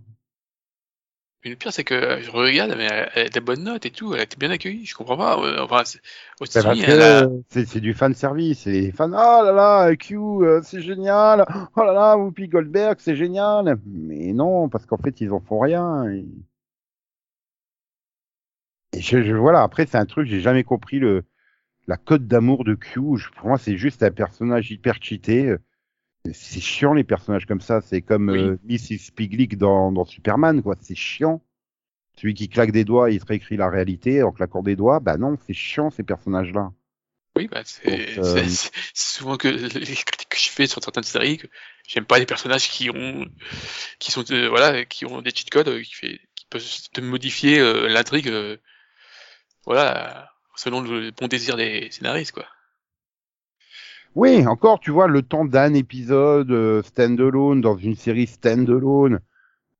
[1.44, 4.14] Mais le pire, c'est que je regarde, mais elle, a des bonnes notes et tout,
[4.14, 4.86] elle a été bien accueillie.
[4.86, 5.38] Je comprends pas.
[5.64, 6.02] Enfin, c'est-
[6.46, 10.62] C'est euh, c'est c'est du fan service, et les fans, oh là là, Q, euh,
[10.64, 13.78] c'est génial, oh là là, Whoopi Goldberg, c'est génial.
[13.86, 16.10] Mais non, parce qu'en fait, ils en font rien.
[16.12, 16.26] Et,
[18.94, 21.24] et je, je- voilà, après, c'est un truc, j'ai jamais compris le
[21.88, 23.02] la cote d'amour de Q.
[23.18, 25.56] Je- pour moi, c'est juste un personnage hyper cheaté.
[26.32, 27.82] C'est chiant les personnages comme ça.
[27.82, 28.40] C'est comme Oui.
[28.40, 29.12] euh, Mrs.
[29.16, 30.76] Pigleak dans, dans Superman, quoi.
[30.80, 31.42] C'est chiant.
[32.16, 35.00] Celui qui claque des doigts, il te réécrit la réalité en claquant des doigts.
[35.00, 36.72] Bah non, c'est chiant ces personnages-là.
[37.36, 38.46] Oui, bah, c'est euh,
[38.94, 41.42] souvent que les critiques que je fais sur certaines séries,
[41.88, 43.26] j'aime pas les personnages qui ont,
[43.98, 47.02] qui sont, euh, voilà, qui ont des cheat codes, euh, qui fait, qui peuvent te
[47.02, 48.58] modifier euh, l'intrigue, euh,
[49.66, 52.46] voilà, selon le bon désir des scénaristes, quoi.
[54.15, 59.19] Oui, encore, tu vois, le temps d'un épisode euh, stand-alone dans une série stand-alone,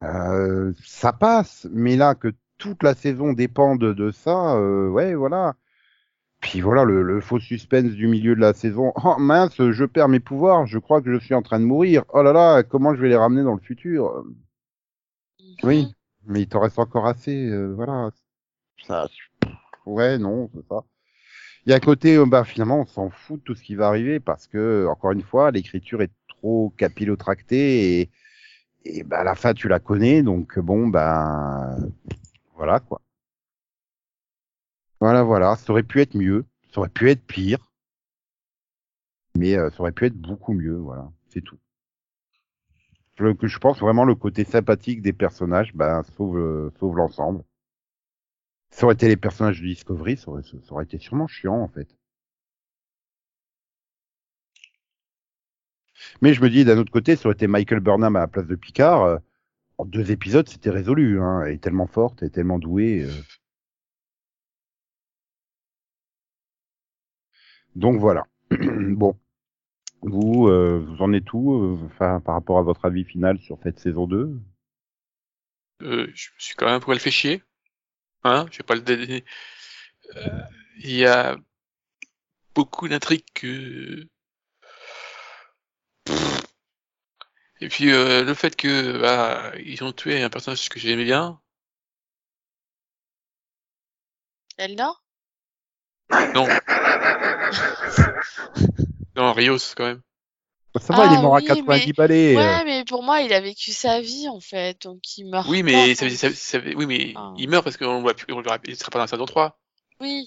[0.03, 1.67] euh, ça passe.
[1.71, 5.55] Mais là, que toute la saison dépende de ça, euh, ouais, voilà.
[6.41, 8.93] Puis voilà, le, le faux suspense du milieu de la saison.
[9.05, 12.05] Oh mince, je perds mes pouvoirs, je crois que je suis en train de mourir.
[12.13, 14.23] Oh là là, comment je vais les ramener dans le futur?
[15.63, 15.93] Oui,
[16.25, 18.11] mais il t'en reste encore assez, euh, voilà.
[18.85, 19.07] Ça,
[19.85, 20.83] ouais, non, c'est ça.
[21.65, 23.76] Il y a un côté, euh, bah finalement, on s'en fout de tout ce qui
[23.76, 28.10] va arriver parce que, encore une fois, l'écriture est trop capillotractée et,
[28.86, 31.78] et bah à la fin tu la connais, donc bon, bah
[32.56, 33.02] voilà quoi.
[34.99, 37.60] Voilà, voilà, ça aurait pu être mieux, ça aurait pu être pire,
[39.38, 41.60] mais euh, ça aurait pu être beaucoup mieux, voilà, c'est tout.
[43.15, 47.43] Je, je pense vraiment le côté sympathique des personnages, bah, sauve, euh, sauve l'ensemble.
[48.73, 51.88] Ça aurait été les personnages de Discovery, ça aurait, été sûrement chiant en fait.
[56.21, 58.47] Mais je me dis d'un autre côté, ça aurait été Michael Burnham à la place
[58.47, 59.03] de Picard.
[59.03, 59.17] euh,
[59.77, 61.21] en deux épisodes, c'était résolu.
[61.21, 61.43] Hein.
[61.45, 63.03] Elle est tellement forte, elle est tellement douée.
[63.03, 63.12] euh.
[67.75, 68.23] Donc voilà.
[68.49, 69.15] bon.
[70.01, 74.07] Vous, euh, vous en êtes où par rapport à votre avis final sur cette saison
[74.07, 74.41] 2
[75.83, 77.43] Euh, je me suis quand même un poil fait chier.
[78.23, 79.25] Hein, je vais pas le donner.
[80.15, 80.41] Euh,
[80.77, 81.36] Il y a
[82.55, 84.07] beaucoup d'intrigues que.
[87.62, 91.39] Et puis euh, le fait que bah, ils ont tué un personnage que j'aimais bien.
[94.57, 94.93] Elna
[96.33, 96.47] Non.
[99.15, 100.01] non, Rios quand même.
[100.79, 102.36] Ça va, il Ah est mort oui, à 90 mais- balais.
[102.36, 102.39] euh.
[102.39, 105.62] Ouais, mais pour moi, il a vécu sa vie, en fait, donc il meurt Oui,
[105.62, 106.15] pas, mais ça, quoi.
[106.15, 107.33] ça, ça- oui, mais Ah.
[107.38, 109.07] il meurt parce qu'on le voit plus, on le verra, il sera pas dans la
[109.07, 109.59] saison 3.
[110.01, 110.25] Oui.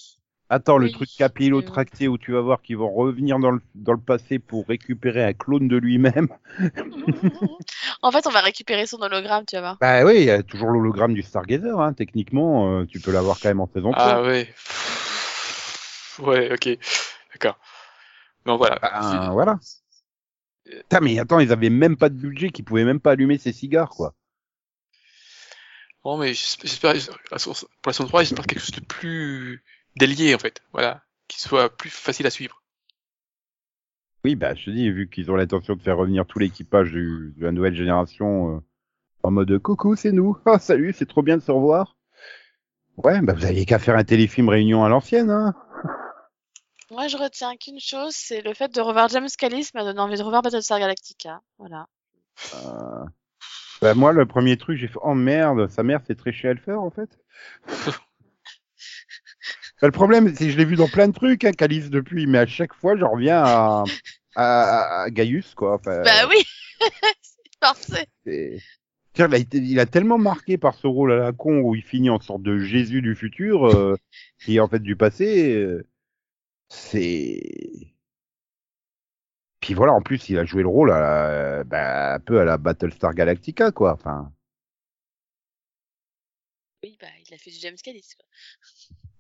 [0.49, 3.95] Attends, le Oui, truc capillotracté où tu vas voir qu'ils vont revenir dans le, dans
[3.95, 6.29] le passé pour récupérer un clone de lui-même.
[8.03, 9.77] en fait, on va récupérer son hologramme, tu vas voir.
[9.81, 11.93] Bah oui, il y a toujours l'hologramme du Stargazer, hein.
[11.95, 14.05] techniquement, euh, tu peux l'avoir quand même en saison 3.
[14.05, 14.49] Ah ouais.
[16.21, 16.79] Ouais, ok.
[17.33, 17.59] D'accord.
[18.47, 18.79] Non, voilà.
[18.81, 19.59] Bah, voilà.
[20.71, 23.53] Putain, mais attends, ils avaient même pas de budget, qu'ils pouvaient même pas allumer ces
[23.53, 24.15] cigares, quoi.
[26.05, 27.39] Bon, mais j'espère, pour la
[27.93, 29.63] saison 3, j'espère quelque chose de plus
[29.97, 30.63] délié, en fait.
[30.73, 31.03] Voilà.
[31.29, 32.63] Qui soit plus facile à suivre.
[34.25, 37.33] Oui, bah je te dis, vu qu'ils ont l'intention de faire revenir tout l'équipage de
[37.39, 38.61] la nouvelle génération euh,
[39.23, 40.37] en mode coucou, c'est nous.
[40.47, 41.97] Ah, salut, c'est trop bien de se revoir.
[42.97, 45.55] Ouais, bah vous aviez qu'à faire un téléfilm réunion à l'ancienne, hein.
[46.91, 50.17] Moi, je retiens qu'une chose, c'est le fait de revoir James Callis m'a donné envie
[50.17, 51.41] de revoir Battlestar Galactica.
[51.59, 51.87] Voilà.
[52.55, 53.05] Euh,
[53.83, 56.91] Bah moi, le premier truc, j'ai fait oh merde, sa mère c'est Tréché Elfer en
[56.91, 57.19] fait.
[59.83, 62.27] Bah, le problème, c'est que je l'ai vu dans plein de trucs, hein, Calice depuis,
[62.27, 63.85] mais à chaque fois, j'en reviens à,
[64.35, 65.75] à, à Gaius, quoi.
[65.75, 66.43] Enfin, Bah oui
[68.25, 68.59] C'est
[69.19, 71.83] il a, été- il a tellement marqué par ce rôle à la con où il
[71.83, 73.97] finit en sorte de Jésus du futur, euh,
[74.45, 75.55] qui est en fait du passé.
[75.55, 75.87] euh,
[76.69, 77.93] c'est.
[79.61, 82.45] Puis voilà, en plus, il a joué le rôle à la- bah, un peu à
[82.47, 83.93] la Battlestar Galactica, quoi.
[83.93, 84.33] Enfin.
[86.83, 88.27] Oui, bah, il a fait du James Callis, quoi.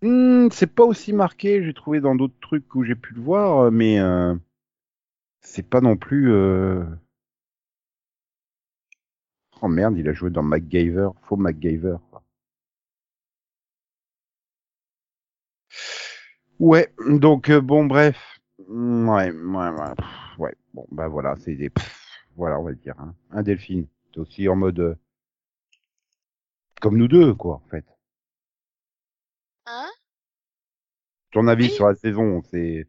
[0.03, 3.71] Hmm, c'est pas aussi marqué, j'ai trouvé dans d'autres trucs où j'ai pu le voir,
[3.71, 4.35] mais euh,
[5.41, 6.31] c'est pas non plus.
[6.31, 6.85] euh,
[9.61, 11.97] Oh merde, il a joué dans MacGyver, faux MacGyver.
[12.11, 12.23] quoi.
[16.59, 18.16] Ouais, donc euh, bon, bref,
[18.69, 20.55] Hmm, ouais, ouais, ouais, pff, ouais.
[20.75, 23.14] Bon, bah voilà, c'est des, pff, voilà, on va dire, hein.
[23.31, 24.95] un Delphine, c'est aussi en mode, euh,
[26.81, 27.85] comme nous deux, quoi, en fait.
[29.66, 29.91] Hein?
[31.31, 31.70] Ton avis Oui.
[31.70, 32.89] sur la saison, c'est.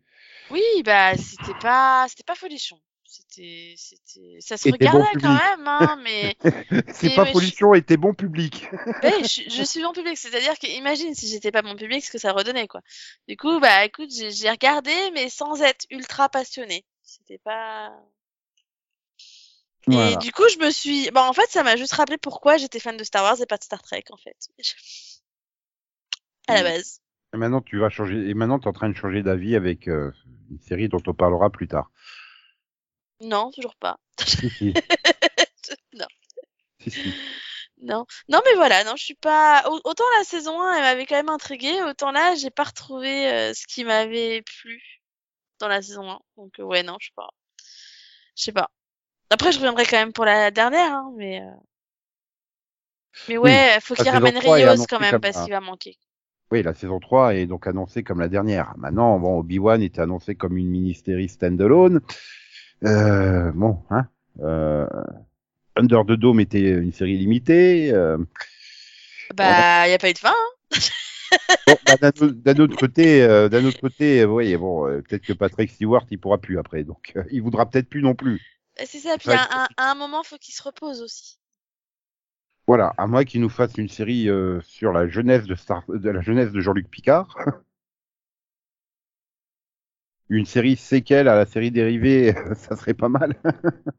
[0.50, 2.80] Oui, bah, c'était pas, c'était pas folichon.
[3.10, 6.36] C'était, c'était, ça se bon regardait quand même, hein, mais,
[6.94, 8.70] C'est pas ouais, je- pollution et t'es bon public.
[9.04, 12.12] Ouais, je, je suis bon public, c'est-à-dire que imagine si j'étais pas bon public, ce
[12.12, 12.82] que ça redonnait, quoi.
[13.28, 16.84] Du coup, bah, écoute, j'ai regardé, mais sans être ultra passionné.
[17.04, 17.92] C'était pas.
[19.90, 20.18] Et Voilà.
[20.18, 21.10] du coup, je me suis.
[21.12, 23.58] Bah, en fait, ça m'a juste rappelé pourquoi j'étais fan de Star Wars et pas
[23.58, 24.36] de Star Trek, en fait.
[26.48, 27.02] À la base.
[27.34, 28.30] Et maintenant, tu vas changer.
[28.30, 30.12] Et maintenant, t'es en train de changer d'avis avec euh,
[30.50, 31.92] une série dont on parlera plus tard.
[33.22, 34.00] Non, toujours pas.
[34.26, 34.74] Si, si.
[35.94, 36.08] non.
[36.88, 37.14] si.
[37.82, 39.64] Non, non, mais voilà, non, je suis pas.
[39.70, 43.28] au- Autant la saison 1, elle m'avait quand même intriguée, autant là, j'ai pas retrouvé
[43.32, 44.82] euh, ce qui m'avait plu
[45.60, 46.20] dans la saison 1.
[46.38, 47.30] Donc, euh, ouais, non, je sais pas.
[48.38, 48.70] Je sais pas.
[49.32, 51.42] Après, je reviendrai quand même pour la dernière, hein, mais.
[51.42, 51.52] euh,
[53.28, 55.62] Mais Oui, ouais, faut la qu'il ramène 3 est Rios quand même, parce qu'il va
[55.62, 55.98] manquer.
[56.52, 58.74] Oui, la saison 3 est donc annoncée comme la dernière.
[58.78, 62.02] Maintenant, bon, Obi-Wan était annoncé comme une mini-série standalone.
[62.84, 64.08] Euh, bon, hein.
[64.42, 64.88] Euh,
[65.76, 67.92] Under the Dome était une série limitée.
[67.92, 68.18] Euh,
[69.36, 70.34] Bah, il n'y a pas eu de fin.
[70.34, 70.78] hein.
[71.68, 75.34] bon, bah, d'un autre- côté, euh, d'un autre côté, euh, oui, bon, euh, peut-être que
[75.34, 78.42] Patrick Stewart, il pourra plus après, donc euh, il voudra peut-être plus non plus.
[78.80, 81.40] Et C'est ça, puis à, un- à un moment, faut qu'il se repose aussi.
[82.68, 86.10] Voilà, à moins qu'il nous fasse une série euh, sur la jeunesse de Star, de
[86.10, 87.36] la jeunesse de Jean-Luc Picard.
[90.30, 93.36] une série séquelle à la série dérivée, ça serait pas mal.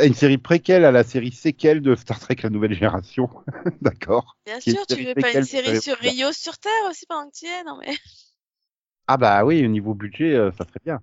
[0.00, 3.28] une série préquelle à la série séquelle de Star Trek La Nouvelle Génération.
[3.82, 4.36] D'accord.
[4.46, 7.46] Bien sûr, tu veux pas une série sur Rio sur Terre aussi pendant que tu
[7.46, 7.94] y es Non mais.
[9.06, 11.00] Ah bah oui, au niveau budget, euh, ça serait bien.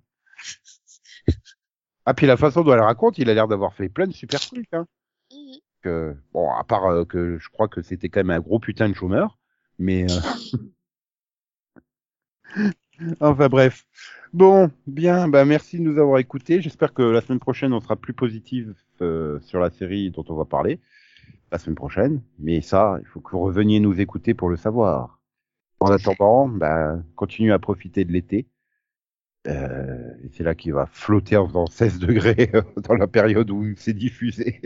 [2.06, 4.40] Ah puis la façon dont elle raconte, il a l'air d'avoir fait plein de super
[4.40, 4.74] trucs.
[4.74, 4.88] Hein.
[5.32, 5.60] Mhm.
[5.82, 8.90] Que, bon, à part euh, que je crois que c'était quand même un gros putain
[8.90, 9.38] de chômeur,
[9.78, 10.20] mais euh,
[13.20, 13.86] enfin bref.
[14.34, 16.62] Bon, bien, bah merci de nous avoir écoutés.
[16.62, 20.36] J'espère que la semaine prochaine on sera plus positive euh, sur la série dont on
[20.36, 20.80] va parler
[21.52, 22.22] la semaine prochaine.
[22.38, 25.20] Mais ça, il faut que vous reveniez nous écouter pour le savoir.
[25.80, 28.48] En attendant, bah, continuez à profiter de l'été.
[29.48, 33.94] Euh, c'est là qu'il va flotter en faisant 16 degrés dans la période où c'est
[33.94, 34.62] diffusé.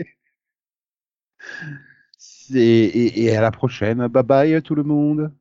[2.54, 4.06] Et à la prochaine.
[4.08, 5.32] Bye bye tout le monde.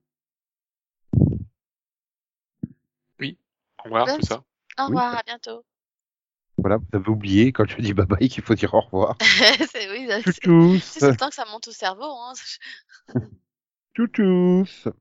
[3.85, 4.43] Au revoir, tout ça.
[4.79, 4.87] Au Oui.
[4.87, 5.63] revoir, à bientôt.
[6.57, 9.17] Voilà, vous avez oublié quand je dis bye bye qu'il faut dire au revoir.
[9.71, 10.77] c'est oui, c'est tchous.
[10.79, 12.05] c'est le temps que ça monte au cerveau.
[12.05, 12.33] Hein.
[13.95, 14.91] Tchou tchous.